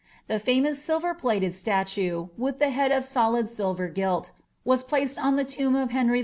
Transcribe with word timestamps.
'* 0.15 0.27
The 0.27 0.39
famous 0.39 0.79
nilver 0.79 1.15
plaled 1.15 1.43
itue, 1.43 2.31
with 2.35 2.57
the 2.57 2.71
head 2.71 2.91
of 2.91 3.03
solid 3.03 3.47
silver 3.51 3.87
gilt, 3.87 4.31
was 4.65 4.81
placed 4.83 5.19
on 5.19 5.35
the 5.35 5.45
tomb 5.45 5.73
<tf 5.75 5.89
^ 5.91 5.95
F»ry 5.95 6.03
V. 6.05 6.19